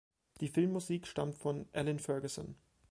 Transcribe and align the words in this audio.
Die 0.39 0.47
Filmmusik 0.47 1.05
stammt 1.05 1.35
von 1.35 1.67
Allyn 1.73 1.99
Ferguson. 1.99 2.55